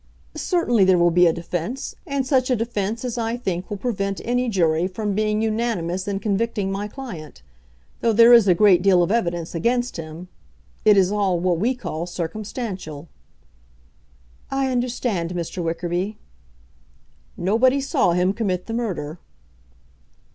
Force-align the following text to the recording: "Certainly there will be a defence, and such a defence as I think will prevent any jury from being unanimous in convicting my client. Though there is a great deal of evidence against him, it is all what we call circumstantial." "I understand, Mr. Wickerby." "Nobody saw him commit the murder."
"Certainly 0.33 0.85
there 0.85 0.97
will 0.97 1.11
be 1.11 1.27
a 1.27 1.31
defence, 1.31 1.93
and 2.07 2.25
such 2.25 2.49
a 2.49 2.55
defence 2.55 3.05
as 3.05 3.19
I 3.19 3.37
think 3.37 3.69
will 3.69 3.77
prevent 3.77 4.19
any 4.25 4.49
jury 4.49 4.87
from 4.87 5.13
being 5.13 5.43
unanimous 5.43 6.07
in 6.07 6.19
convicting 6.19 6.71
my 6.71 6.87
client. 6.87 7.43
Though 7.99 8.11
there 8.11 8.33
is 8.33 8.47
a 8.47 8.55
great 8.55 8.81
deal 8.81 9.03
of 9.03 9.11
evidence 9.11 9.53
against 9.53 9.97
him, 9.97 10.27
it 10.85 10.97
is 10.97 11.11
all 11.11 11.39
what 11.39 11.59
we 11.59 11.75
call 11.75 12.07
circumstantial." 12.07 13.09
"I 14.49 14.71
understand, 14.71 15.35
Mr. 15.35 15.63
Wickerby." 15.63 16.17
"Nobody 17.37 17.79
saw 17.79 18.13
him 18.13 18.33
commit 18.33 18.65
the 18.65 18.73
murder." 18.73 19.19